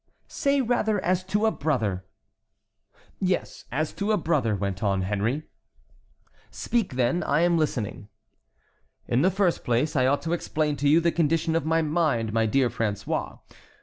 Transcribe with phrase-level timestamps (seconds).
[0.27, 2.07] "Say rather as to a brother."
[3.19, 5.43] "Yes, as to a brother," went on Henry.
[6.49, 8.07] "Speak, then, I am listening."
[9.07, 12.33] "In the first place I ought to explain to you the condition of my mind,
[12.33, 13.41] my dear François.